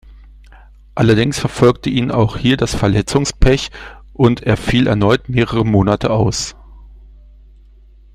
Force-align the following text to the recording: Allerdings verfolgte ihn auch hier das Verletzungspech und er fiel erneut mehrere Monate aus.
Allerdings 0.95 1.37
verfolgte 1.37 1.91
ihn 1.91 2.09
auch 2.09 2.35
hier 2.35 2.57
das 2.57 2.73
Verletzungspech 2.73 3.69
und 4.13 4.41
er 4.41 4.57
fiel 4.57 4.87
erneut 4.87 5.29
mehrere 5.29 5.63
Monate 5.63 6.09
aus. 6.09 6.55